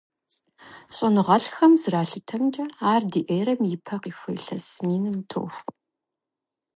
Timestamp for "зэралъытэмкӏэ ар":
1.81-3.01